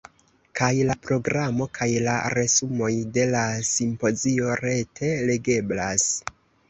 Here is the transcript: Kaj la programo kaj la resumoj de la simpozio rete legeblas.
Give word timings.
Kaj 0.59 0.69
la 0.91 0.93
programo 1.07 1.67
kaj 1.79 1.87
la 2.07 2.15
resumoj 2.37 2.89
de 3.19 3.25
la 3.35 3.43
simpozio 3.73 4.57
rete 4.63 5.13
legeblas. 5.29 6.09